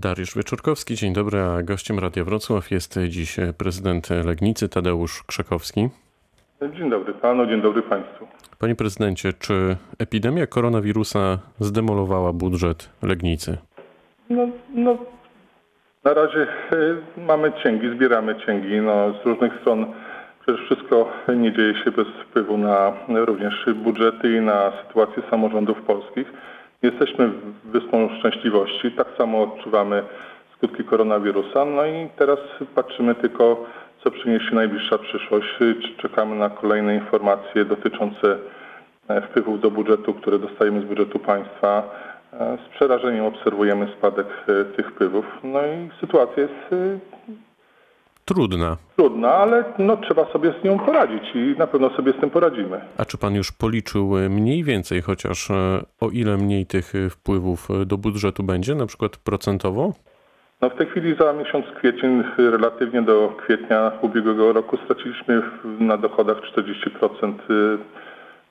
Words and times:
Dariusz 0.00 0.36
Wieczorkowski, 0.36 0.94
dzień 0.94 1.12
dobry, 1.12 1.40
a 1.40 1.62
gościem 1.62 1.98
Radia 1.98 2.24
Wrocław 2.24 2.70
jest 2.70 2.98
dziś 3.08 3.36
prezydent 3.58 4.08
Legnicy 4.10 4.68
Tadeusz 4.68 5.22
Krzakowski. 5.22 5.88
Dzień 6.76 6.90
dobry 6.90 7.14
panu, 7.14 7.46
dzień 7.46 7.62
dobry 7.62 7.82
państwu. 7.82 8.26
Panie 8.58 8.74
prezydencie, 8.74 9.32
czy 9.32 9.76
epidemia 9.98 10.46
koronawirusa 10.46 11.38
zdemolowała 11.60 12.32
budżet 12.32 12.90
Legnicy? 13.02 13.58
No, 14.30 14.48
no 14.74 14.98
na 16.04 16.14
razie 16.14 16.46
y, 16.72 17.20
mamy 17.26 17.52
cięgi, 17.62 17.90
zbieramy 17.96 18.36
cięgi. 18.46 18.80
No, 18.80 19.14
z 19.22 19.26
różnych 19.26 19.52
stron 19.60 19.86
przecież 20.42 20.64
wszystko 20.64 21.12
nie 21.36 21.52
dzieje 21.52 21.74
się 21.84 21.90
bez 21.90 22.06
wpływu 22.08 22.58
na 22.58 22.92
również 23.08 23.66
budżety 23.74 24.36
i 24.36 24.40
na 24.40 24.72
sytuację 24.82 25.22
samorządów 25.30 25.82
polskich. 25.82 26.32
Jesteśmy 26.82 27.30
wyspą 27.64 28.08
szczęśliwości, 28.18 28.92
tak 28.92 29.06
samo 29.18 29.42
odczuwamy 29.42 30.02
skutki 30.56 30.84
koronawirusa. 30.84 31.64
No 31.64 31.86
i 31.86 32.08
teraz 32.16 32.38
patrzymy 32.74 33.14
tylko, 33.14 33.66
co 34.04 34.10
przyniesie 34.10 34.54
najbliższa 34.54 34.98
przyszłość. 34.98 35.48
Czekamy 35.96 36.36
na 36.36 36.50
kolejne 36.50 36.94
informacje 36.94 37.64
dotyczące 37.64 38.38
e, 39.08 39.20
wpływów 39.22 39.60
do 39.60 39.70
budżetu, 39.70 40.14
które 40.14 40.38
dostajemy 40.38 40.80
z 40.80 40.84
budżetu 40.84 41.18
państwa. 41.18 41.90
E, 42.32 42.58
z 42.66 42.68
przerażeniem 42.68 43.24
obserwujemy 43.24 43.88
spadek 43.98 44.26
e, 44.48 44.64
tych 44.64 44.90
wpływów. 44.90 45.24
No 45.44 45.60
i 45.66 46.00
sytuacja 46.00 46.42
jest 46.42 46.74
Trudna. 48.28 48.76
trudna, 48.96 49.34
ale 49.34 49.64
no, 49.78 49.96
trzeba 49.96 50.32
sobie 50.32 50.54
z 50.60 50.64
nią 50.64 50.78
poradzić 50.78 51.22
i 51.34 51.54
na 51.58 51.66
pewno 51.66 51.90
sobie 51.90 52.12
z 52.12 52.16
tym 52.20 52.30
poradzimy. 52.30 52.80
A 52.96 53.04
czy 53.04 53.18
pan 53.18 53.34
już 53.34 53.52
policzył 53.52 54.10
mniej 54.30 54.64
więcej, 54.64 55.02
chociaż 55.02 55.50
o 56.00 56.10
ile 56.12 56.36
mniej 56.36 56.66
tych 56.66 56.92
wpływów 57.10 57.68
do 57.86 57.98
budżetu 57.98 58.42
będzie, 58.42 58.74
na 58.74 58.86
przykład 58.86 59.16
procentowo? 59.16 59.92
No 60.62 60.70
w 60.70 60.74
tej 60.74 60.86
chwili 60.86 61.16
za 61.20 61.32
miesiąc 61.32 61.66
kwiecień, 61.78 62.22
relatywnie 62.38 63.02
do 63.02 63.36
kwietnia 63.44 63.92
ubiegłego 64.02 64.52
roku 64.52 64.76
straciliśmy 64.84 65.42
na 65.80 65.96
dochodach 65.96 66.36
40% 66.38 67.32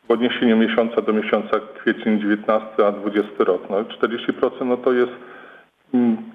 w 0.08 0.12
odniesieniu 0.12 0.58
miesiąca 0.58 1.02
do 1.02 1.14
miesiąca 1.14 1.60
kwiecień 1.80 2.20
19 2.20 2.88
a 2.88 2.92
20 2.92 3.32
rok. 3.40 3.62
No 3.70 3.84
40% 3.84 4.66
no 4.66 4.78
to 4.78 4.94
jest 4.94 5.12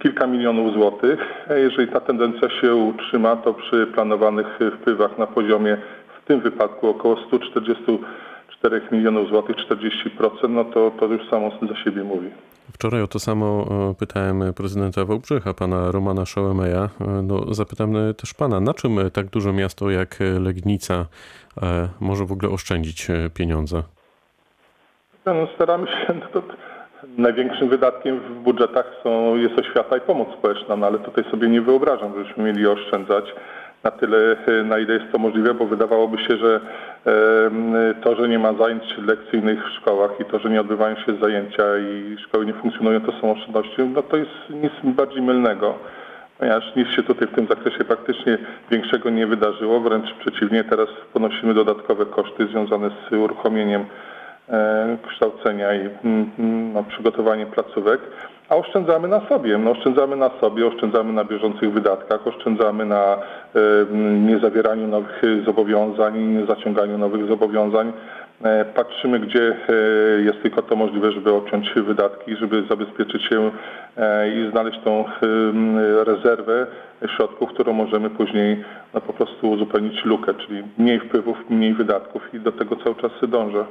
kilka 0.02 0.26
milionów 0.26 0.74
złotych. 0.74 1.20
Jeżeli 1.50 1.92
ta 1.92 2.00
tendencja 2.00 2.50
się 2.60 2.74
utrzyma, 2.74 3.36
to 3.36 3.54
przy 3.54 3.86
planowanych 3.86 4.58
wpływach 4.80 5.18
na 5.18 5.26
poziomie 5.26 5.76
w 6.22 6.26
tym 6.26 6.40
wypadku 6.40 6.88
około 6.88 7.16
144 7.26 8.80
milionów 8.92 9.28
złotych, 9.28 9.56
40%, 9.56 10.50
no 10.50 10.64
to, 10.64 10.90
to 11.00 11.06
już 11.06 11.28
samo 11.30 11.50
za 11.68 11.76
siebie 11.84 12.04
mówi. 12.04 12.30
Wczoraj 12.72 13.02
o 13.02 13.06
to 13.06 13.18
samo 13.18 13.66
pytałem 13.98 14.54
prezydenta 14.56 15.04
Wałbrzycha, 15.04 15.54
pana 15.54 15.90
Romana 15.90 16.26
Szołemeja. 16.26 16.88
No, 17.22 17.54
zapytam 17.54 17.94
też 18.16 18.34
pana, 18.34 18.60
na 18.60 18.74
czym 18.74 19.10
tak 19.12 19.26
duże 19.26 19.52
miasto 19.52 19.90
jak 19.90 20.18
Legnica 20.40 21.06
może 22.00 22.24
w 22.24 22.32
ogóle 22.32 22.52
oszczędzić 22.52 23.08
pieniądze? 23.34 23.82
No, 25.26 25.34
staramy 25.54 25.86
się, 25.86 26.14
no 26.14 26.26
to 26.32 26.42
największym 27.18 27.68
wydatkiem 27.68 28.20
w 28.20 28.34
budżetach 28.34 28.86
są, 29.02 29.36
jest 29.36 29.58
oświata 29.58 29.96
i 29.96 30.00
pomoc 30.00 30.28
społeczna, 30.38 30.76
no 30.76 30.86
ale 30.86 30.98
tutaj 30.98 31.24
sobie 31.30 31.48
nie 31.48 31.60
wyobrażam, 31.60 32.12
żebyśmy 32.16 32.44
mieli 32.44 32.66
oszczędzać 32.66 33.34
na 33.82 33.90
tyle, 33.90 34.36
na 34.64 34.78
ile 34.78 34.94
jest 34.94 35.12
to 35.12 35.18
możliwe, 35.18 35.54
bo 35.54 35.66
wydawałoby 35.66 36.18
się, 36.18 36.36
że 36.36 36.60
to, 38.02 38.16
że 38.16 38.28
nie 38.28 38.38
ma 38.38 38.52
zajęć 38.52 38.82
lekcyjnych 39.06 39.64
w 39.66 39.72
szkołach 39.72 40.10
i 40.20 40.24
to, 40.24 40.38
że 40.38 40.50
nie 40.50 40.60
odbywają 40.60 40.96
się 40.96 41.14
zajęcia 41.22 41.64
i 41.78 42.16
szkoły 42.18 42.46
nie 42.46 42.52
funkcjonują, 42.52 43.00
to 43.00 43.12
są 43.20 43.32
oszczędności, 43.32 43.82
no 43.94 44.02
to 44.02 44.16
jest 44.16 44.30
nic 44.50 44.72
bardziej 44.84 45.22
mylnego, 45.22 45.74
ponieważ 46.38 46.76
nic 46.76 46.88
się 46.88 47.02
tutaj 47.02 47.28
w 47.28 47.34
tym 47.34 47.46
zakresie 47.46 47.84
praktycznie 47.84 48.38
większego 48.70 49.10
nie 49.10 49.26
wydarzyło, 49.26 49.80
wręcz 49.80 50.14
przeciwnie, 50.14 50.64
teraz 50.64 50.88
ponosimy 51.12 51.54
dodatkowe 51.54 52.06
koszty 52.06 52.46
związane 52.46 52.90
z 52.90 53.12
uruchomieniem 53.12 53.84
kształcenia 55.08 55.74
i 55.74 55.80
mm, 55.80 56.30
mm, 56.38 56.72
no, 56.72 56.84
przygotowanie 56.84 57.46
placówek, 57.46 58.00
a 58.48 58.56
oszczędzamy 58.56 59.08
na 59.08 59.28
sobie. 59.28 59.58
No, 59.58 59.70
oszczędzamy 59.70 60.16
na 60.16 60.30
sobie, 60.40 60.66
oszczędzamy 60.66 61.12
na 61.12 61.24
bieżących 61.24 61.72
wydatkach, 61.72 62.26
oszczędzamy 62.26 62.84
na 62.84 63.16
e, 63.16 63.18
niezawieraniu 64.18 64.88
nowych 64.88 65.22
zobowiązań, 65.46 66.46
zaciąganiu 66.48 66.98
nowych 66.98 67.28
zobowiązań. 67.28 67.92
E, 68.44 68.64
patrzymy, 68.64 69.20
gdzie 69.20 69.56
jest 70.24 70.42
tylko 70.42 70.62
to 70.62 70.76
możliwe, 70.76 71.12
żeby 71.12 71.32
obciąć 71.32 71.74
wydatki, 71.74 72.36
żeby 72.36 72.64
zabezpieczyć 72.70 73.22
się 73.22 73.50
i 74.34 74.50
znaleźć 74.50 74.80
tą 74.84 75.04
rezerwę 76.04 76.66
środków, 77.16 77.50
którą 77.50 77.72
możemy 77.72 78.10
później 78.10 78.64
no, 78.94 79.00
po 79.00 79.12
prostu 79.12 79.50
uzupełnić 79.50 80.04
lukę, 80.04 80.34
czyli 80.34 80.62
mniej 80.78 81.00
wpływów, 81.00 81.50
mniej 81.50 81.74
wydatków 81.74 82.34
i 82.34 82.40
do 82.40 82.52
tego 82.52 82.76
cały 82.76 82.94
czas 82.94 83.12
dążę. 83.28 83.64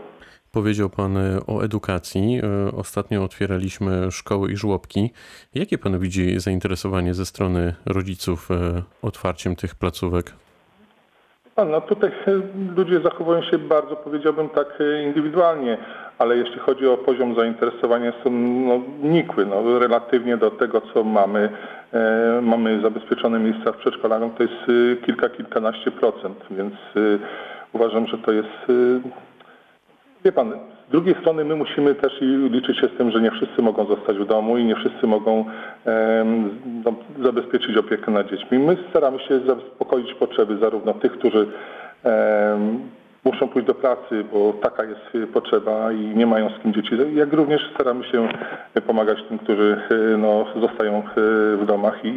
Powiedział 0.52 0.90
Pan 0.90 1.18
e, 1.18 1.40
o 1.48 1.64
edukacji. 1.64 2.42
E, 2.44 2.76
ostatnio 2.76 3.24
otwieraliśmy 3.24 4.12
szkoły 4.12 4.52
i 4.52 4.58
żłobki. 4.58 5.12
Jakie 5.56 5.78
Pan 5.78 6.00
widzi 6.00 6.40
zainteresowanie 6.40 7.14
ze 7.14 7.26
strony 7.26 7.74
rodziców 7.86 8.52
e, 8.52 8.82
otwarciem 9.02 9.56
tych 9.56 9.76
placówek? 9.76 10.34
No 11.58 11.82
tutaj 11.82 12.12
ludzie 12.78 13.00
zachowują 13.00 13.44
się 13.44 13.58
bardzo, 13.58 13.96
powiedziałbym 13.96 14.50
tak 14.50 14.68
indywidualnie, 15.06 15.78
ale 16.18 16.38
jeśli 16.38 16.60
chodzi 16.60 16.88
o 16.88 16.98
poziom 16.98 17.36
zainteresowania, 17.36 18.14
są 18.24 18.30
no, 18.30 18.82
nikły. 19.04 19.46
No, 19.46 19.80
relatywnie 19.80 20.38
do 20.38 20.52
tego, 20.52 20.82
co 20.94 21.04
mamy, 21.04 21.50
e, 21.94 22.40
mamy 22.42 22.82
zabezpieczone 22.82 23.40
miejsca 23.40 23.72
w 23.72 23.78
przedszkolach, 23.78 24.22
to 24.38 24.44
jest 24.44 24.56
kilka, 25.06 25.30
kilkanaście 25.30 25.92
procent, 25.92 26.38
więc 26.52 26.74
e, 26.74 27.00
uważam, 27.74 28.08
że 28.08 28.18
to 28.18 28.32
jest 28.32 28.68
Wie 30.26 30.32
pan, 30.32 30.52
z 30.88 30.92
drugiej 30.92 31.16
strony 31.22 31.46
my 31.46 31.56
musimy 31.56 31.96
też 31.96 32.22
liczyć 32.50 32.80
się 32.80 32.88
z 32.88 32.98
tym, 32.98 33.12
że 33.12 33.22
nie 33.22 33.32
wszyscy 33.32 33.62
mogą 33.62 33.86
zostać 33.86 34.18
w 34.18 34.26
domu 34.26 34.58
i 34.58 34.64
nie 34.64 34.76
wszyscy 34.76 35.08
mogą 35.08 35.46
no, 36.86 36.94
zabezpieczyć 37.24 37.78
opiekę 37.78 38.12
nad 38.12 38.30
dziećmi. 38.30 38.60
My 38.60 38.78
staramy 38.90 39.20
się 39.20 39.40
zaspokoić 39.40 40.14
potrzeby 40.14 40.58
zarówno 40.58 40.94
tych, 40.94 41.12
którzy 41.12 41.48
muszą 43.24 43.48
pójść 43.48 43.68
do 43.68 43.74
pracy, 43.74 44.24
bo 44.34 44.54
taka 44.54 44.84
jest 44.84 45.32
potrzeba 45.34 45.92
i 45.92 46.00
nie 46.00 46.26
mają 46.26 46.50
z 46.50 46.62
kim 46.64 46.74
dzieci, 46.74 46.96
jak 47.14 47.34
również 47.34 47.72
staramy 47.74 48.04
się 48.04 48.28
pomagać 48.88 49.18
tym, 49.30 49.38
którzy 49.38 49.78
no, 50.18 50.46
zostają 50.62 51.04
w 51.58 51.66
domach 51.66 52.06
i, 52.06 52.08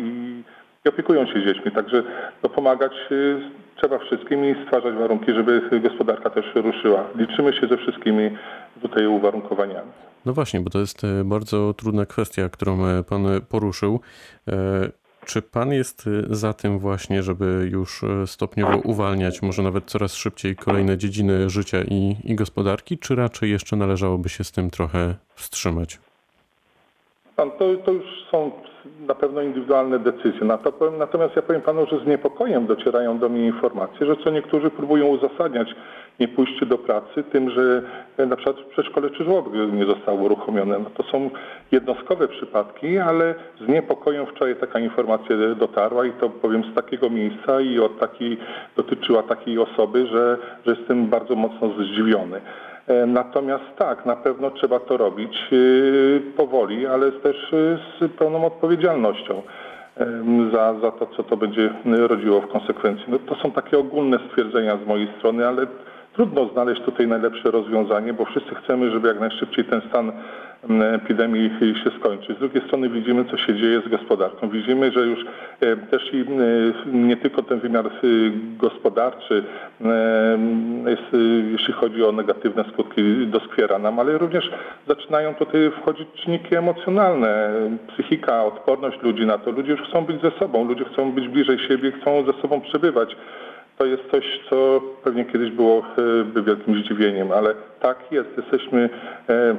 i 0.85 0.89
opiekują 0.89 1.27
się 1.27 1.43
dziećmi. 1.43 1.73
Także 1.73 2.03
no, 2.43 2.49
pomagać 2.49 2.93
trzeba 3.77 3.99
wszystkim 3.99 4.45
i 4.45 4.65
stwarzać 4.65 4.95
warunki, 4.95 5.33
żeby 5.33 5.81
gospodarka 5.81 6.31
też 6.31 6.45
ruszyła. 6.55 7.05
Liczymy 7.17 7.53
się 7.53 7.67
ze 7.67 7.77
wszystkimi 7.77 8.31
tutaj 8.83 9.07
uwarunkowaniami. 9.07 9.91
No 10.27 10.33
właśnie, 10.33 10.61
bo 10.61 10.71
to 10.71 10.79
jest 10.79 11.05
e, 11.05 11.25
bardzo 11.25 11.75
trudna 11.75 12.07
kwestia, 12.07 12.49
którą 12.49 12.87
e, 12.87 13.03
Pan 13.03 13.27
poruszył. 13.49 14.01
E, 14.49 14.55
czy 15.27 15.43
Pan 15.43 15.73
jest 15.73 16.09
za 16.31 16.53
tym 16.53 16.79
właśnie, 16.79 17.23
żeby 17.23 17.69
już 17.73 18.05
stopniowo 18.27 18.79
uwalniać, 18.79 19.43
może 19.43 19.63
nawet 19.63 19.85
coraz 19.85 20.15
szybciej 20.15 20.57
kolejne 20.57 20.99
dziedziny 20.99 21.51
życia 21.51 21.79
i, 21.83 22.17
i 22.25 22.35
gospodarki, 22.35 22.99
czy 22.99 23.15
raczej 23.15 23.51
jeszcze 23.51 23.77
należałoby 23.77 24.29
się 24.29 24.45
z 24.45 24.53
tym 24.53 24.71
trochę 24.71 25.15
wstrzymać? 25.35 25.99
Pan, 27.37 27.51
to, 27.51 27.77
to 27.77 27.93
już 27.93 28.05
są 28.31 28.51
na 29.07 29.15
pewno 29.15 29.43
indywidualne 29.43 29.99
decyzje. 29.99 30.41
Natomiast 30.99 31.37
ja 31.37 31.43
powiem 31.43 31.63
panu, 31.63 31.87
że 31.87 31.99
z 31.99 32.07
niepokojem 32.07 32.67
docierają 32.67 33.19
do 33.19 33.29
mnie 33.29 33.47
informacje, 33.47 34.07
że 34.07 34.17
co 34.17 34.31
niektórzy 34.31 34.71
próbują 34.71 35.07
uzasadniać 35.07 35.75
nie 36.21 36.29
pójście 36.29 36.67
do 36.67 36.79
pracy 36.79 37.25
tym, 37.33 37.51
że 37.51 37.83
na 38.27 38.37
przykład 38.37 38.57
w 38.61 38.65
przedszkole 38.65 39.11
czy 39.11 39.25
żłobek 39.25 39.53
nie 39.73 39.85
zostało 39.85 40.23
uruchomione. 40.23 40.79
No 40.79 40.91
to 40.97 41.03
są 41.03 41.31
jednostkowe 41.73 42.29
przypadki, 42.29 42.99
ale 42.99 43.35
z 43.61 43.69
niepokojem 43.69 44.27
wczoraj 44.27 44.57
taka 44.57 44.79
informacja 44.79 45.37
dotarła 45.57 46.07
i 46.07 46.13
to 46.13 46.31
powiem 46.31 46.65
z 46.73 46.75
takiego 46.75 47.11
miejsca 47.11 47.61
i 47.61 47.79
od 47.79 47.99
takiej, 47.99 48.39
dotyczyła 48.77 49.23
takiej 49.23 49.59
osoby, 49.59 50.07
że, 50.07 50.39
że 50.67 50.75
jestem 50.79 51.07
bardzo 51.07 51.35
mocno 51.35 51.69
zdziwiony. 51.69 52.41
E, 52.89 53.07
natomiast 53.07 53.65
tak, 53.79 54.07
na 54.07 54.17
pewno 54.17 54.51
trzeba 54.51 54.81
to 54.81 54.97
robić 54.97 55.37
e, 55.53 55.57
powoli, 56.37 56.87
ale 56.87 57.13
też 57.13 57.53
e, 57.53 57.79
z 58.01 58.13
pełną 58.13 58.47
odpowiedzialnością 58.47 59.43
za, 60.53 60.75
za 60.81 60.91
to, 60.91 61.07
co 61.07 61.23
to 61.23 61.37
będzie 61.37 61.71
rodziło 61.85 62.41
w 62.41 62.49
konsekwencji. 62.49 63.05
No, 63.09 63.19
to 63.19 63.35
są 63.35 63.51
takie 63.51 63.79
ogólne 63.79 64.19
stwierdzenia 64.29 64.79
z 64.85 64.87
mojej 64.87 65.09
strony, 65.19 65.47
ale 65.47 65.67
trudno 66.15 66.49
znaleźć 66.49 66.83
tutaj 66.83 67.07
najlepsze 67.07 67.51
rozwiązanie, 67.51 68.13
bo 68.13 68.25
wszyscy 68.25 68.55
chcemy, 68.55 68.91
żeby 68.91 69.09
jak 69.09 69.21
najszybciej 69.21 69.65
ten 69.65 69.81
stan 69.89 70.13
m, 70.71 70.83
epidemii 70.83 71.51
się 71.85 71.91
skończy. 72.01 72.35
Z 72.35 72.39
drugiej 72.39 72.63
strony 72.67 72.89
widzimy, 72.89 73.25
co 73.25 73.37
się 73.37 73.55
dzieje 73.55 73.81
z 73.87 73.89
gospodarką. 73.89 74.49
Widzimy, 74.49 74.93
że 74.93 75.01
już 75.01 75.19
e, 75.61 75.77
też 75.77 76.11
e, 76.15 76.97
nie 76.97 77.17
tylko 77.17 77.43
ten 77.43 77.61
wymiar 77.61 77.87
e, 77.87 77.91
gospodarczy 78.59 79.45
jest, 80.87 81.25
jeśli 81.53 81.73
chodzi 81.73 82.05
o 82.05 82.13
negatywne 82.13 82.65
skutki, 82.73 83.27
doskwiera 83.27 83.79
nam, 83.79 83.99
ale 83.99 84.19
również 84.19 84.51
zaczynają 84.89 85.35
tutaj 85.35 85.71
wchodzić 85.71 86.09
czynniki 86.15 86.57
emocjonalne, 86.57 87.51
psychika, 87.89 88.45
odporność 88.45 89.03
ludzi 89.03 89.27
na 89.27 89.39
to. 89.39 89.51
Ludzie 89.51 89.73
już 89.73 89.83
chcą 89.83 90.05
być 90.05 90.23
ze 90.23 90.31
sobą, 90.31 90.65
ludzie 90.65 90.85
chcą 90.85 91.13
być 91.13 91.29
bliżej 91.29 91.59
siebie, 91.59 91.93
chcą 91.93 92.25
ze 92.25 92.33
sobą 92.43 92.61
przebywać. 92.61 93.17
To 93.79 93.85
jest 93.85 94.03
coś, 94.11 94.41
co 94.51 94.81
pewnie 95.05 95.25
kiedyś 95.25 95.51
było 95.51 95.87
e, 96.37 96.43
wielkim 96.43 96.85
zdziwieniem, 96.85 97.33
ale 97.33 97.55
tak 97.81 98.13
jest. 98.13 98.29
Jesteśmy 98.37 98.91
e, 99.29 99.57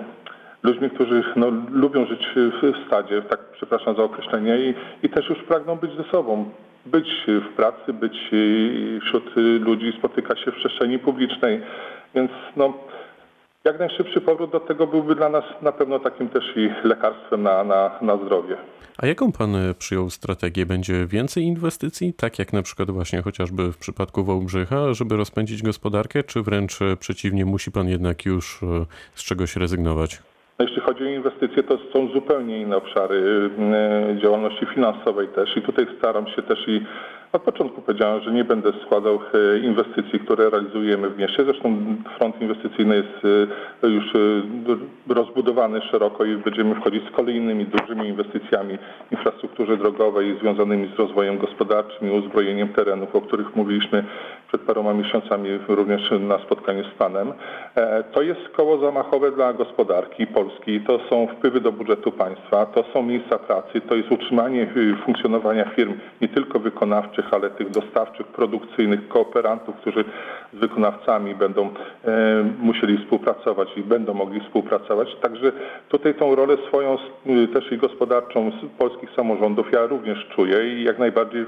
ludźmi, 0.64 0.90
którzy 0.90 1.24
no, 1.36 1.48
lubią 1.72 2.06
żyć 2.06 2.30
w 2.36 2.88
stadzie, 2.88 3.22
tak 3.22 3.40
przepraszam 3.52 3.96
za 3.96 4.04
określenie, 4.04 4.58
i, 4.58 4.74
i 5.04 5.10
też 5.10 5.30
już 5.30 5.40
pragną 5.44 5.76
być 5.76 5.92
ze 5.98 6.04
sobą. 6.04 6.50
Być 6.86 7.26
w 7.28 7.56
pracy, 7.56 7.94
być 7.94 8.14
e, 8.18 9.00
wśród 9.00 9.36
ludzi, 9.60 9.94
spotykać 10.00 10.40
się 10.40 10.52
w 10.52 10.56
przestrzeni 10.56 11.00
publicznej. 11.00 11.62
Więc 12.16 12.32
no, 12.56 12.74
jak 13.66 13.80
najszybszy 13.80 14.22
powrót 14.22 14.52
do 14.52 14.60
tego 14.60 14.88
byłby 14.88 15.16
dla 15.16 15.30
nas 15.30 15.44
na 15.62 15.72
pewno 15.72 16.00
takim 16.00 16.30
też 16.30 16.44
i 16.56 16.70
lekarstwem 16.84 17.44
na, 17.44 17.64
na, 17.64 17.92
na 18.02 18.18
zdrowie. 18.18 18.58
A 18.98 19.08
jaką 19.08 19.32
pan 19.32 19.56
e, 19.56 19.74
przyjął 19.74 20.10
strategię? 20.10 20.66
Będzie 20.66 21.06
więcej 21.08 21.44
inwestycji, 21.44 22.14
tak 22.14 22.40
jak 22.40 22.54
na 22.54 22.62
przykład 22.62 22.92
właśnie 22.92 23.22
chociażby 23.22 23.72
w 23.72 23.78
przypadku 23.78 24.24
Wałbrzycha, 24.24 24.94
żeby 24.94 25.18
rozpędzić 25.18 25.64
gospodarkę, 25.64 26.24
czy 26.24 26.42
wręcz 26.42 26.82
e, 26.82 26.98
przeciwnie, 26.98 27.46
musi 27.46 27.72
pan 27.72 27.88
jednak 27.88 28.26
już 28.26 28.64
e, 28.64 28.66
z 29.14 29.24
czegoś 29.24 29.56
rezygnować? 29.56 30.22
No, 30.60 30.66
jeśli 30.66 30.82
chodzi 30.82 31.04
o 31.04 31.08
inwestycje, 31.08 31.64
to 31.64 31.78
są 31.94 32.08
zupełnie 32.14 32.62
inne 32.62 32.78
obszary 32.78 33.50
działalności 34.24 34.66
finansowej 34.66 35.28
też 35.28 35.58
i 35.58 35.62
tutaj 35.62 35.88
staram 35.98 36.28
się 36.28 36.42
też 36.42 36.60
i 36.68 36.86
od 37.36 37.42
początku 37.42 37.82
powiedziałem, 37.82 38.22
że 38.22 38.32
nie 38.32 38.44
będę 38.44 38.72
składał 38.86 39.20
e, 39.34 39.60
inwestycji, 39.60 40.20
które 40.20 40.50
realizujemy 40.50 41.10
w 41.10 41.18
mieście. 41.18 41.46
Zresztą 41.46 41.78
front 42.18 42.42
inwestycyjny 42.42 42.96
jest 42.96 43.26
e, 43.84 43.88
już 43.88 44.16
e, 44.16 45.14
rozbudowany 45.14 45.82
szeroko 45.82 46.26
i 46.26 46.38
będziemy 46.38 46.76
wchodzić 46.76 47.04
z 47.08 47.12
kolejnymi 47.12 47.66
dużymi 47.66 48.08
inwestycjami 48.08 48.78
w 49.08 49.12
infrastrukturze 49.12 49.78
drogowej 49.78 50.38
związanymi 50.42 50.92
z 50.96 51.00
rozwojem 51.00 51.38
gospodarczym 51.38 52.08
i 52.08 52.20
uzbrojeniem 52.20 52.70
terenów, 52.70 53.16
o 53.16 53.22
których 53.22 53.56
mówiliśmy 53.56 54.04
przed 54.56 54.68
paroma 54.68 54.94
miesiącami 54.94 55.50
również 55.68 56.12
na 56.20 56.38
spotkaniu 56.40 56.84
z 56.84 56.98
Panem. 56.98 57.34
E, 57.76 58.04
To 58.04 58.22
jest 58.22 58.50
koło 58.50 58.78
zamachowe 58.78 59.32
dla 59.32 59.54
gospodarki 59.54 60.28
Polski, 60.28 60.82
to 60.82 61.00
są 61.10 61.28
wpływy 61.28 61.62
do 61.62 61.72
budżetu 61.72 62.12
państwa, 62.12 62.66
to 62.66 62.84
są 62.94 63.04
miejsca 63.04 63.40
pracy, 63.40 63.82
to 63.82 63.96
jest 63.96 64.12
utrzymanie 64.12 64.62
y, 64.78 64.96
funkcjonowania 65.06 65.66
firm 65.66 65.94
nie 66.22 66.28
tylko 66.28 66.60
wykonawczych, 66.60 67.34
ale 67.34 67.50
tych 67.50 67.70
dostawczych, 67.70 68.28
produkcyjnych, 68.28 69.08
kooperantów, 69.08 69.76
którzy 69.76 70.04
z 70.54 70.58
wykonawcami 70.58 71.36
będą 71.36 71.70
e, 72.06 72.44
musieli 72.60 72.98
współpracować 72.98 73.70
i 73.78 73.82
będą 73.84 74.14
mogli 74.14 74.40
współpracować. 74.42 75.16
Także 75.22 75.52
tutaj 75.90 76.14
tą 76.14 76.36
rolę 76.36 76.58
swoją 76.68 76.98
y, 77.28 77.48
też 77.48 77.72
i 77.72 77.78
gospodarczą 77.78 78.52
polskich 78.78 79.10
samorządów 79.16 79.72
ja 79.72 79.86
również 79.86 80.28
czuję 80.36 80.76
i 80.76 80.84
jak 80.84 81.00
najbardziej 81.00 81.46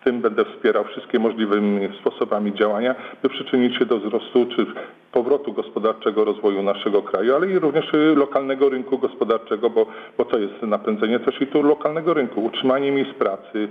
w 0.00 0.04
tym 0.04 0.20
będę 0.20 0.44
wspierał 0.44 0.84
wszystkie 0.84 1.18
możliwymi 1.18 1.88
sposobami 2.00 2.54
działania, 2.54 2.94
by 3.22 3.28
przyczynić 3.28 3.78
się 3.78 3.86
do 3.86 3.98
wzrostu 3.98 4.46
czy 4.56 4.66
powrotu 5.12 5.52
gospodarczego 5.52 6.24
rozwoju 6.24 6.62
naszego 6.62 7.02
kraju, 7.02 7.34
ale 7.34 7.46
i 7.46 7.58
również 7.58 7.94
y, 7.94 8.14
lokalnego 8.16 8.68
rynku 8.68 8.98
gospodarczego, 8.98 9.70
bo, 9.70 9.86
bo 10.18 10.24
to 10.24 10.38
jest 10.38 10.62
napędzenie 10.62 11.20
też 11.20 11.40
i 11.40 11.46
tu 11.46 11.62
lokalnego 11.62 12.14
rynku, 12.14 12.44
utrzymanie 12.44 12.92
miejsc 12.92 13.14
pracy, 13.14 13.68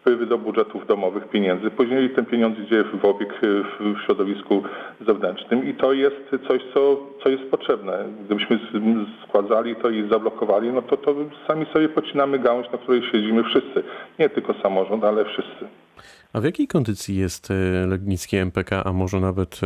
wpływy 0.00 0.26
do 0.26 0.38
budżetów 0.38 0.86
domowych 0.86 1.28
pieniędzy. 1.28 1.70
Później 1.70 2.10
ten 2.10 2.26
pieniądz 2.26 2.58
idzie 2.58 2.84
w 2.84 3.04
obieg 3.04 3.32
y, 3.44 3.62
w 3.80 4.04
środowisku 4.04 4.62
zewnętrznym 5.06 5.70
i 5.70 5.74
to 5.74 5.92
jest 5.92 6.16
coś, 6.48 6.62
co, 6.74 7.06
co 7.22 7.28
jest 7.28 7.44
potrzebne. 7.50 8.04
Gdybyśmy 8.24 8.58
składali 9.28 9.76
to 9.76 9.90
i 9.90 10.08
zablokowali, 10.10 10.72
no 10.72 10.82
to, 10.82 10.96
to 10.96 11.14
sami 11.46 11.66
sobie 11.72 11.88
pocinamy 11.88 12.38
gałąź, 12.38 12.70
na 12.72 12.78
której 12.78 13.02
siedzimy 13.12 13.44
wszyscy. 13.44 13.82
Nie 14.18 14.28
tylko 14.28 14.54
samorząd, 14.62 15.04
ale 15.04 15.24
wszyscy. 15.24 15.68
A 16.32 16.40
w 16.40 16.44
jakiej 16.44 16.68
kondycji 16.68 17.16
jest 17.16 17.50
e, 17.50 17.86
Legnicki 17.86 18.36
MPK, 18.36 18.84
a 18.84 18.92
może 18.92 19.20
nawet 19.20 19.60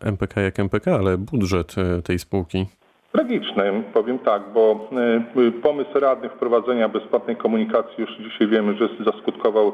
e, 0.00 0.06
MPK 0.08 0.40
jak 0.40 0.60
MPK, 0.60 0.94
ale 0.94 1.18
budżet 1.18 1.74
e, 1.78 2.02
tej 2.02 2.18
spółki? 2.18 2.66
Tragicznym, 3.12 3.82
powiem 3.94 4.18
tak, 4.18 4.42
bo 4.54 4.88
y, 5.36 5.40
y, 5.40 5.52
pomysł 5.52 6.00
radnych 6.00 6.32
wprowadzenia 6.32 6.88
bezpłatnej 6.88 7.36
komunikacji 7.36 7.94
już 7.98 8.10
dzisiaj 8.18 8.48
wiemy, 8.48 8.74
że 8.76 8.88
zaskutkował 9.04 9.72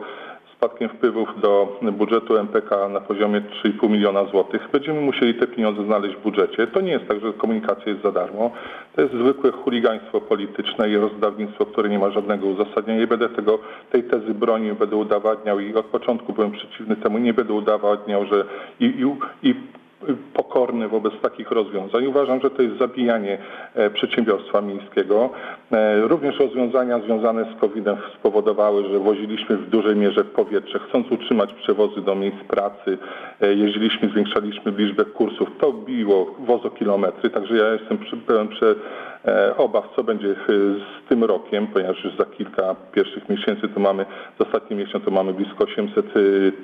spadkiem 0.63 0.89
wpływów 0.89 1.41
do 1.41 1.79
budżetu 1.93 2.37
MPK 2.37 2.89
na 2.89 3.01
poziomie 3.01 3.41
3,5 3.41 3.91
miliona 3.91 4.25
złotych. 4.25 4.69
Będziemy 4.73 5.01
musieli 5.01 5.35
te 5.35 5.47
pieniądze 5.47 5.85
znaleźć 5.85 6.17
w 6.17 6.23
budżecie. 6.23 6.67
To 6.67 6.81
nie 6.81 6.93
jest 6.93 7.09
tak, 7.09 7.21
że 7.21 7.33
komunikacja 7.33 7.93
jest 7.93 8.03
za 8.03 8.13
darmo. 8.13 8.51
To 8.97 9.03
jest 9.03 9.15
zwykłe 9.15 9.53
chuligaństwo 9.53 10.21
polityczne 10.21 10.91
i 10.91 10.97
rozdawnictwo, 10.97 11.67
które 11.67 11.89
nie 11.89 11.99
ma 11.99 12.11
żadnego 12.11 12.47
uzasadnienia. 12.47 13.01
Nie 13.01 13.07
będę 13.07 13.29
tego, 13.29 13.59
tej 13.93 14.05
tezy 14.05 14.35
bronił, 14.35 14.75
będę 14.75 14.97
udowadniał 14.97 15.61
i 15.61 15.75
od 15.75 15.87
początku 15.87 16.33
byłem 16.33 16.53
przeciwny 16.53 16.97
temu. 16.97 17.19
Nie 17.19 17.35
będę 17.35 17.53
udowadniał, 17.53 18.27
że 18.27 18.45
i, 18.81 18.85
i, 18.85 19.49
i 19.51 19.55
pokorny 20.35 20.89
wobec 20.89 21.13
takich 21.23 21.51
rozwiązań. 21.51 22.07
Uważam, 22.07 22.41
że 22.41 22.51
to 22.51 22.63
jest 22.63 22.79
zabijanie 22.79 23.39
e, 23.75 23.91
przedsiębiorstwa 23.91 24.61
miejskiego. 24.61 25.31
E, 25.73 26.01
Również 26.01 26.39
rozwiązania 26.39 26.99
związane 26.99 27.45
z 27.57 27.61
COVID-em 27.61 27.97
spowodowały, 28.19 28.89
że 28.89 28.99
woziliśmy 28.99 29.57
w 29.57 29.69
dużej 29.71 29.97
mierze 29.97 30.25
powietrze, 30.25 30.79
chcąc 30.79 31.11
utrzymać 31.11 31.55
przewozy 31.55 32.01
do 32.01 32.15
miejsc 32.15 32.39
pracy, 32.49 32.99
e, 33.41 33.55
jeździliśmy, 33.55 34.09
zwiększaliśmy 34.09 34.73
liczbę 34.73 35.05
kursów, 35.05 35.49
to 35.61 35.73
biło 35.73 36.35
wozokilometry, 36.39 37.31
także 37.31 37.57
ja 37.57 37.73
jestem 37.73 37.99
pełen 38.27 38.49
prze, 38.49 38.75
obaw, 39.57 39.85
co 39.97 40.05
będzie 40.05 40.29
e, 40.31 40.35
z 40.35 41.09
tym 41.09 41.25
rokiem, 41.25 41.67
ponieważ 41.67 42.05
już 42.05 42.17
za 42.17 42.25
kilka 42.25 42.77
pierwszych 42.93 43.29
miesięcy 43.29 43.69
to 43.69 43.81
mamy, 43.81 44.07
z 44.39 44.43
ostatnim 44.43 44.79
miesiąc 44.79 45.05
to 45.05 45.11
mamy 45.11 45.35
blisko 45.35 45.65
800 45.65 46.07
e, 46.07 46.11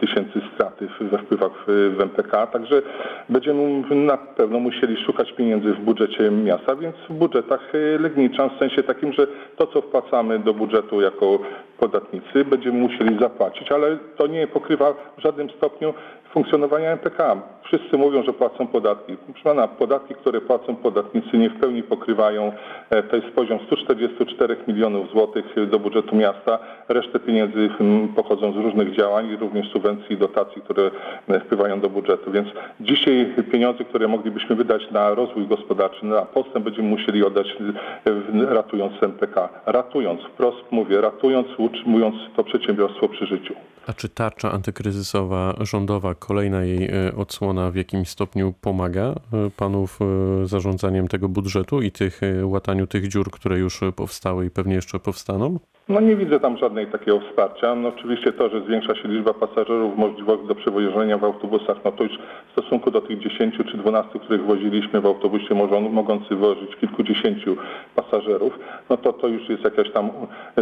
tysięcy 0.00 0.40
straty 0.54 0.88
we 1.00 1.18
wpływach 1.18 1.52
w, 1.66 2.00
MPK, 2.00 2.46
także 2.46 2.82
będziemy 3.28 3.94
na 3.94 4.16
pewno 4.16 4.60
musieli 4.60 5.04
szukać 5.04 5.32
pieniędzy 5.32 5.72
w 5.72 5.80
budżecie 5.80 6.30
miasta, 6.30 6.76
więc 6.76 6.96
w 7.08 7.12
budżetach 7.12 7.74
e, 7.74 7.98
Legniczan 7.98 8.50
w 8.50 8.58
sensie 8.58 8.82
takim, 8.82 9.12
że 9.12 9.26
to 9.56 9.66
co 9.66 9.80
wpłacamy 9.80 10.38
do 10.38 10.54
budżetu 10.54 11.00
jako 11.00 11.38
podatnicy 11.78 12.44
będziemy 12.44 12.78
musieli 12.78 13.18
zapłacić, 13.20 13.72
ale 13.72 13.96
to 14.16 14.26
nie 14.26 14.46
pokrywa 14.46 14.94
w 15.18 15.22
żadnym 15.22 15.50
stopniu 15.50 15.94
funkcjonowania 16.32 16.90
MPK. 16.90 17.36
Wszyscy 17.62 17.98
mówią, 17.98 18.22
że 18.22 18.32
płacą 18.32 18.66
podatki. 18.66 19.16
Proszę 19.16 19.44
pana, 19.44 19.68
podatki, 19.68 20.14
które 20.14 20.40
płacą 20.40 20.76
podatnicy 20.76 21.38
nie 21.38 21.50
w 21.50 21.60
pełni 21.60 21.82
pokrywają, 21.82 22.52
e, 22.90 23.02
to 23.02 23.16
jest 23.16 23.28
poziom 23.28 23.58
144 23.66 24.56
milionów 24.68 25.10
złotych 25.10 25.68
do 25.70 25.78
budżetu 25.78 26.16
miasta. 26.16 26.58
Resztę 26.88 27.20
pieniędzy 27.20 27.68
pochodzą 28.16 28.52
z 28.52 28.56
różnych 28.56 28.96
działań, 28.96 29.36
również 29.36 29.68
subwencji 29.72 30.12
i 30.12 30.16
dotacji, 30.16 30.62
które 30.62 30.90
e, 31.28 31.40
wpływają 31.40 31.80
do 31.80 31.90
budżetu. 31.90 32.30
Więc 32.30 32.48
dzisiaj 32.80 33.34
pieniądze, 33.52 33.84
które 33.84 34.08
moglibyśmy 34.08 34.56
wydać 34.56 34.90
na 34.90 35.14
rozwój 35.14 35.46
gospodarczy, 35.46 36.06
na 36.06 36.22
postęp 36.22 36.64
będziemy 36.64 36.88
musieli 36.88 37.24
oddać 37.24 37.46
e, 37.46 38.54
ratując 38.54 39.02
MPK. 39.02 39.48
Ratując, 39.66 40.20
wprost 40.22 40.64
mówię, 40.70 41.00
ratując, 41.00 41.48
utrzymując 41.58 42.14
to 42.36 42.44
przedsiębiorstwo 42.44 43.08
przy 43.08 43.26
życiu. 43.26 43.54
A 43.88 43.92
czy 43.92 44.08
tarcza 44.08 44.52
antykryzysowa 44.52 45.54
rządowa, 45.60 46.14
kolejna 46.14 46.64
jej 46.64 46.90
e, 46.90 47.16
odsłona 47.16 47.70
w 47.70 47.74
jakimś 47.74 48.08
stopniu 48.08 48.54
pomaga 48.60 49.02
e, 49.02 49.14
panu 49.56 49.86
w 49.86 49.98
e, 50.02 50.46
zarządzaniem 50.46 51.08
tego 51.08 51.28
budżetu 51.28 51.82
i 51.82 51.90
tych 51.92 52.20
łataniu 52.42 52.86
tych 52.86 53.08
dziur, 53.08 53.30
które 53.30 53.58
już 53.58 53.80
powstały 53.96 54.46
i 54.46 54.50
pewnie 54.50 54.74
jeszcze 54.74 54.98
powstaną? 54.98 55.58
No 55.88 56.00
nie 56.00 56.16
widzę 56.16 56.40
tam 56.40 56.56
żadnej 56.56 56.86
takiego 56.86 57.20
wsparcia. 57.20 57.74
No 57.74 57.88
oczywiście 57.88 58.32
to, 58.32 58.48
że 58.48 58.60
zwiększa 58.60 58.94
się 58.94 59.08
liczba 59.08 59.34
pasażerów, 59.34 59.98
możliwość 59.98 60.42
do 60.48 60.54
przewożenia 60.54 61.18
w 61.18 61.24
autobusach, 61.24 61.76
no 61.84 61.92
to 61.92 62.04
już 62.04 62.18
w 62.48 62.52
stosunku 62.52 62.90
do 62.90 63.00
tych 63.00 63.18
10 63.18 63.54
czy 63.70 63.76
12, 63.76 64.18
których 64.18 64.44
woziliśmy 64.44 65.00
w 65.00 65.06
autobusie 65.06 65.54
mogą, 65.54 65.80
mogący 65.80 66.36
wozić 66.36 66.76
kilkudziesięciu 66.76 67.56
pasażerów, 67.96 68.58
no 68.90 68.96
to 68.96 69.12
to 69.12 69.28
już 69.28 69.48
jest 69.48 69.64
jakaś 69.64 69.90
tam 69.90 70.10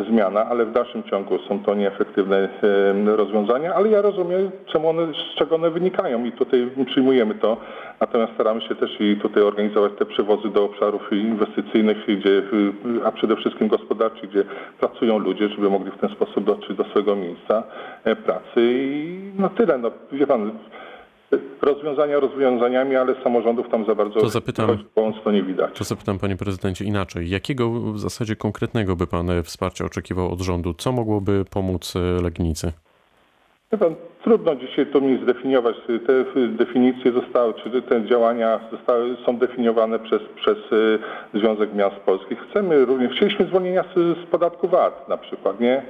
zmiana, 0.09 0.47
ale 0.47 0.67
w 0.67 0.73
dalszym 0.73 1.03
ciągu 1.03 1.39
są 1.49 1.59
to 1.63 1.75
nieefektywne 1.75 2.49
rozwiązania, 3.07 3.75
ale 3.75 3.89
ja 3.89 4.03
rozumiem, 4.03 4.51
czemu 4.67 4.89
one, 4.89 5.07
z 5.07 5.39
czego 5.39 5.55
one 5.55 5.71
wynikają 5.71 6.25
i 6.25 6.33
tutaj 6.33 6.71
przyjmujemy 6.87 7.35
to. 7.35 7.57
Natomiast 8.01 8.33
staramy 8.35 8.61
się 8.61 8.75
też 8.75 9.01
i 9.01 9.17
tutaj 9.17 9.43
organizować 9.43 9.93
te 9.99 10.07
przewozy 10.07 10.49
do 10.49 10.65
obszarów 10.65 11.13
inwestycyjnych, 11.13 11.97
gdzie, 12.19 12.43
a 13.05 13.13
przede 13.13 13.37
wszystkim 13.37 13.69
gospodarczych, 13.69 14.31
gdzie 14.31 14.45
pracują 14.81 15.16
ludzie, 15.19 15.49
żeby 15.49 15.71
mogli 15.71 15.91
w 15.91 15.99
ten 15.99 16.11
sposób 16.11 16.45
dotrzeć 16.45 16.77
do 16.77 16.85
swojego 16.85 17.17
miejsca 17.17 17.63
e, 18.05 18.17
pracy 18.17 18.57
i 18.57 19.21
no 19.39 19.49
tyle. 19.49 19.79
No, 19.79 19.91
wie 20.13 20.27
pan, 20.27 20.51
Rozwiązania 21.63 22.21
rozwiązaniami, 22.21 22.97
ale 22.97 23.23
samorządów 23.23 23.69
tam 23.69 23.87
za 23.87 23.95
bardzo 23.95 24.21
To 24.21 24.29
zapytam- 24.29 24.79
to 25.25 25.33
nie 25.33 25.43
widać. 25.43 25.79
To 25.79 25.85
zapytam 25.85 26.19
panie 26.19 26.37
prezydencie 26.37 26.85
inaczej. 26.85 27.31
Jakiego 27.31 27.71
w 27.71 27.99
zasadzie 27.99 28.37
konkretnego 28.37 28.97
by 28.97 29.07
pan 29.07 29.31
e, 29.31 29.43
wsparcia 29.43 29.85
oczekiwał 29.85 30.33
od 30.33 30.41
rządu? 30.41 30.75
Co 30.75 30.93
mogłoby 30.93 31.45
pomóc 31.51 31.95
e, 31.97 32.23
Legnicy? 32.23 32.73
Wie 33.73 33.79
pan, 33.79 33.95
trudno 34.27 34.55
dzisiaj 34.57 34.87
to 34.87 35.01
mi 35.01 35.23
zdefiniować. 35.23 35.77
Te 36.07 36.41
y, 36.41 36.49
definicje 36.49 37.13
zostały, 37.13 37.55
czy 37.55 37.83
te 37.83 38.05
działania 38.05 38.61
zostały, 38.73 39.17
są 39.27 39.37
definiowane 39.37 39.99
przez, 39.99 40.23
przez 40.37 40.59
y, 40.73 40.99
Związek 41.35 41.75
Miast 41.75 41.97
Polskich. 41.97 42.39
Chcemy 42.51 42.85
również, 42.85 43.13
chcieliśmy 43.13 43.47
zwolnienia 43.47 43.83
z, 43.83 44.19
z 44.19 44.27
podatku 44.31 44.69
VAT 44.69 45.09
na 45.09 45.17
przykład, 45.17 45.61
nie? 45.61 45.83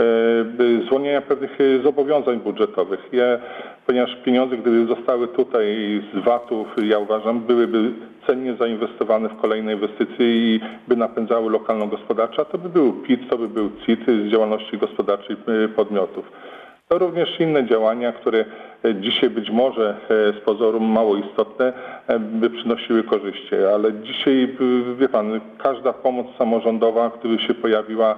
Y, 0.00 0.44
by 0.44 0.82
Zwolnienia 0.86 1.20
pewnych 1.20 1.60
y, 1.60 1.80
zobowiązań 1.82 2.40
budżetowych. 2.40 3.08
Je, 3.12 3.38
ponieważ 3.86 4.16
pieniądze, 4.24 4.56
gdyby 4.56 4.86
zostały 4.86 5.28
tutaj 5.28 5.66
z 6.14 6.24
VAT-ów, 6.24 6.66
ja 6.82 6.98
uważam, 6.98 7.40
byłyby 7.40 7.90
cennie 8.26 8.56
zainwestowane 8.56 9.28
w 9.28 9.36
kolejne 9.36 9.72
inwestycje 9.72 10.26
i 10.36 10.60
by 10.88 10.96
napędzały 10.96 11.50
lokalną 11.50 11.88
gospodarczą, 11.88 12.44
to 12.44 12.58
by 12.58 12.68
był 12.68 12.92
PIT, 12.92 13.30
to 13.30 13.38
by 13.38 13.48
był 13.48 13.70
CIT 13.86 14.00
z 14.06 14.30
działalności 14.30 14.78
gospodarczej 14.78 15.36
y, 15.64 15.68
podmiotów. 15.68 16.24
To 16.88 16.98
również 16.98 17.40
inne 17.40 17.66
działania, 17.66 18.12
które 18.12 18.44
e, 18.84 18.94
dzisiaj 18.94 19.30
być 19.30 19.50
może 19.50 19.96
e, 20.10 20.32
z 20.32 20.40
pozoru 20.40 20.80
mało 20.80 21.16
istotne, 21.16 21.72
e, 22.06 22.18
by 22.18 22.50
przynosiły 22.50 23.02
korzyści, 23.02 23.54
ale 23.74 23.92
dzisiaj, 23.92 24.56
wie 24.98 25.08
pan, 25.08 25.40
każda 25.58 25.92
pomoc 25.92 26.26
samorządowa, 26.38 27.10
która 27.10 27.38
się 27.38 27.54
pojawiła, 27.54 28.16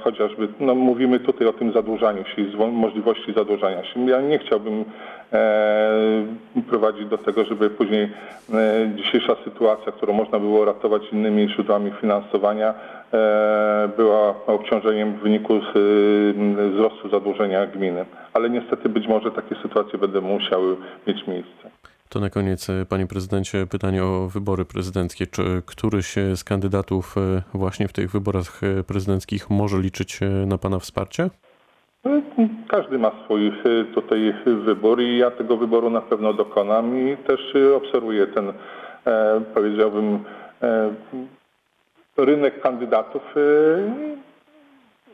chociażby, 0.00 0.48
no 0.60 0.74
mówimy 0.74 1.20
tutaj 1.20 1.46
o 1.46 1.52
tym 1.52 1.72
zadłużaniu 1.72 2.24
się, 2.24 2.42
i 2.42 2.56
możliwości 2.56 3.32
zadłużania 3.32 3.84
się. 3.84 4.10
Ja 4.10 4.20
nie 4.20 4.38
chciałbym 4.38 4.84
e, 5.32 6.26
prowadzić 6.68 7.06
do 7.06 7.18
tego, 7.18 7.44
żeby 7.44 7.70
później 7.70 8.02
e, 8.02 8.90
dzisiejsza 8.96 9.36
sytuacja, 9.44 9.92
którą 9.92 10.12
można 10.12 10.38
było 10.38 10.64
ratować 10.64 11.02
innymi 11.12 11.48
źródłami 11.48 11.92
finansowania, 12.00 12.74
e, 13.12 13.88
była 13.96 14.34
obciążeniem 14.46 15.12
w 15.12 15.22
wyniku 15.22 15.60
wzrostu 16.72 17.08
zadłużenia 17.08 17.66
gminy. 17.66 18.04
Ale 18.32 18.50
niestety 18.50 18.88
być 18.88 19.08
może 19.08 19.30
takie 19.30 19.54
sytuacje 19.62 19.98
będą 19.98 20.20
musiały 20.20 20.76
mieć 21.06 21.26
miejsce. 21.26 21.91
To 22.12 22.20
na 22.20 22.30
koniec, 22.30 22.70
e, 22.70 22.86
panie 22.86 23.06
prezydencie, 23.06 23.66
pytanie 23.66 24.04
o 24.04 24.28
wybory 24.28 24.64
prezydenckie. 24.64 25.26
Czy 25.26 25.62
któryś 25.66 26.18
e, 26.18 26.36
z 26.36 26.44
kandydatów 26.44 27.14
e, 27.18 27.42
właśnie 27.54 27.88
w 27.88 27.92
tych 27.92 28.10
wyborach 28.10 28.60
prezydenckich 28.86 29.50
może 29.50 29.78
liczyć 29.78 30.20
na 30.46 30.58
pana 30.58 30.78
wsparcie? 30.78 31.30
Każdy 32.68 32.98
ma 32.98 33.12
swój 33.24 33.48
y, 33.48 33.84
tutaj 33.94 34.34
wybór 34.64 35.02
i 35.02 35.18
ja 35.18 35.30
tego 35.30 35.56
wyboru 35.56 35.90
na 35.90 36.00
pewno 36.00 36.32
dokonam 36.32 36.98
i 36.98 37.16
też 37.16 37.54
obserwuję 37.76 38.26
ten, 38.26 38.52
powiedziałbym, 39.54 40.24
rynek 42.16 42.60
kandydatów. 42.60 43.22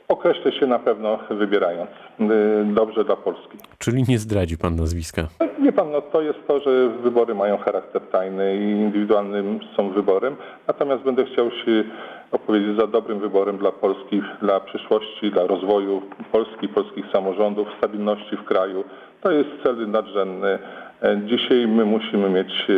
Określę 0.09 0.53
się 0.53 0.67
na 0.67 0.79
pewno 0.79 1.19
wybierając 1.31 1.91
y, 1.91 2.25
dobrze 2.65 3.05
dla 3.05 3.17
Polski. 3.17 3.59
Czyli 3.79 4.05
nie 4.09 4.19
zdradzi 4.19 4.59
pan 4.59 4.77
nazwiska? 4.77 5.29
Wie 5.63 5.73
pan, 5.73 5.91
no 5.91 6.03
to 6.03 6.23
jest 6.23 6.39
to, 6.47 6.61
że 6.61 6.89
wybory 6.89 7.35
mają 7.35 7.59
charakter 7.59 8.03
tajny 8.03 8.57
i 8.57 8.71
indywidualnym 8.71 9.61
są 9.77 9.91
wyborem, 9.91 10.37
natomiast 10.67 11.03
będę 11.03 11.25
chciał 11.25 11.51
się 11.51 11.85
opowiedzieć 12.31 12.77
za 12.81 12.87
dobrym 12.87 13.19
wyborem 13.21 13.59
dla 13.59 13.73
Polski, 13.73 14.23
dla 14.43 14.61
przyszłości, 14.61 15.31
dla 15.31 15.47
rozwoju 15.47 16.03
Polski, 16.33 16.69
polskich 16.69 17.05
samorządów, 17.13 17.69
stabilności 17.79 18.37
w 18.37 18.45
kraju. 18.45 18.85
To 19.23 19.31
jest 19.31 19.51
cel 19.65 19.91
nadrzędny. 19.91 20.59
E, 21.03 21.21
Dzisiaj 21.25 21.67
my 21.67 21.85
musimy 21.85 22.31
mieć 22.31 22.67
e, 22.71 22.73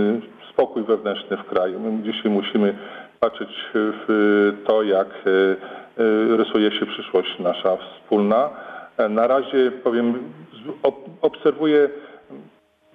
e, 0.00 0.20
spokój 0.50 0.82
wewnętrzny 0.82 1.36
w 1.36 1.44
kraju. 1.44 1.80
My 1.80 2.02
dzisiaj 2.02 2.32
musimy 2.32 2.78
patrzeć 3.20 3.70
w 3.74 4.52
to, 4.66 4.82
jak 4.82 5.08
rysuje 6.36 6.72
się 6.72 6.86
przyszłość 6.86 7.38
nasza 7.38 7.76
wspólna. 7.76 8.50
E, 8.96 9.08
Na 9.08 9.26
razie 9.26 9.70
powiem, 9.70 10.32
obserwuję, 11.22 11.88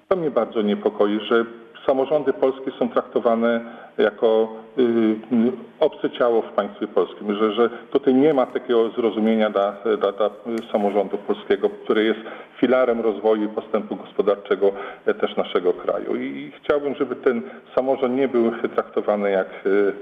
to 0.07 0.15
mnie 0.15 0.31
bardzo 0.31 0.62
niepokoi, 0.62 1.19
że 1.29 1.45
samorządy 1.86 2.33
polskie 2.33 2.72
są 2.79 2.89
traktowane 2.89 3.62
jako 3.98 4.53
y, 4.77 4.81
y, 4.81 5.51
obce 5.79 6.10
ciało 6.10 6.41
w 6.41 6.51
państwie 6.51 6.88
polskim, 6.88 7.36
że, 7.36 7.53
że 7.53 7.69
tutaj 7.69 8.13
nie 8.13 8.33
ma 8.33 8.45
takiego 8.45 8.89
zrozumienia 8.89 9.50
dla, 9.50 9.75
dla, 10.01 10.12
dla 10.12 10.29
samorządu 10.72 11.17
polskiego, 11.17 11.69
który 11.69 12.03
jest 12.03 12.19
filarem 12.60 13.01
rozwoju 13.01 13.43
i 13.43 13.48
postępu 13.55 13.95
gospodarczego 13.95 14.72
e, 15.05 15.13
też 15.13 15.36
naszego 15.36 15.74
kraju. 15.74 16.15
I 16.15 16.51
chciałbym, 16.63 16.95
żeby 16.95 17.15
ten 17.15 17.41
samorząd 17.75 18.15
nie 18.15 18.27
był 18.27 18.51
traktowany 18.75 19.31
jak 19.31 19.48
y, 19.65 19.93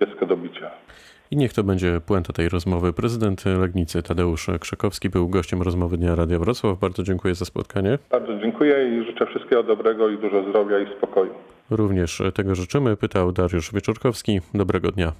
dziecko 0.00 0.26
do 0.26 0.36
bicia. 0.36 0.70
I 1.32 1.36
niech 1.36 1.52
to 1.52 1.64
będzie 1.64 2.00
puenta 2.06 2.32
tej 2.32 2.48
rozmowy. 2.48 2.92
Prezydent 2.92 3.44
Legnicy 3.44 4.02
Tadeusz 4.02 4.50
Krzakowski 4.60 5.10
był 5.10 5.28
gościem 5.28 5.62
rozmowy 5.62 5.96
Dnia 5.96 6.14
Radia 6.14 6.38
Wrocław. 6.38 6.78
Bardzo 6.78 7.02
dziękuję 7.02 7.34
za 7.34 7.44
spotkanie. 7.44 7.98
Bardzo 8.10 8.38
dziękuję 8.38 8.98
i 8.98 9.06
życzę 9.06 9.26
wszystkiego 9.26 9.62
dobrego 9.62 10.08
i 10.08 10.18
dużo 10.18 10.48
zdrowia 10.48 10.78
i 10.78 10.96
spokoju. 10.96 11.34
Również 11.70 12.22
tego 12.34 12.54
życzymy. 12.54 12.96
Pytał 12.96 13.32
Dariusz 13.32 13.72
Wieczorkowski. 13.72 14.40
Dobrego 14.54 14.90
dnia. 14.90 15.12